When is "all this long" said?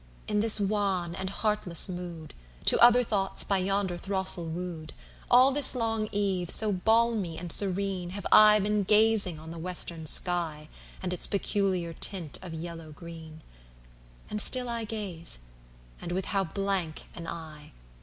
5.29-6.09